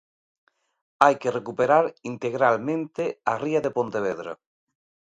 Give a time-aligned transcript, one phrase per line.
[1.03, 4.33] Hai que recuperar integralmente a ría de Pontevedra.